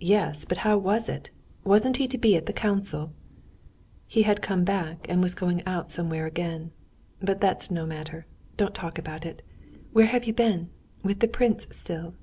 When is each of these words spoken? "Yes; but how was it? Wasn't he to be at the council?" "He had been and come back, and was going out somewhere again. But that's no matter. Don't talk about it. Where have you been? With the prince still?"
"Yes; 0.00 0.46
but 0.46 0.56
how 0.64 0.78
was 0.78 1.10
it? 1.10 1.30
Wasn't 1.64 1.98
he 1.98 2.08
to 2.08 2.16
be 2.16 2.34
at 2.34 2.46
the 2.46 2.52
council?" 2.54 3.12
"He 4.06 4.22
had 4.22 4.36
been 4.36 4.36
and 4.38 4.46
come 4.46 4.64
back, 4.64 5.04
and 5.06 5.20
was 5.20 5.34
going 5.34 5.62
out 5.66 5.90
somewhere 5.90 6.24
again. 6.24 6.70
But 7.20 7.42
that's 7.42 7.70
no 7.70 7.84
matter. 7.84 8.24
Don't 8.56 8.74
talk 8.74 8.96
about 8.98 9.26
it. 9.26 9.42
Where 9.92 10.06
have 10.06 10.24
you 10.24 10.32
been? 10.32 10.70
With 11.04 11.18
the 11.20 11.28
prince 11.28 11.66
still?" 11.72 12.14